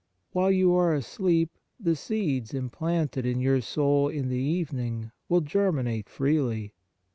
[0.31, 6.09] While you are asleep, the seeds implanted in your soul in the evening will germinate
[6.09, 6.73] freely.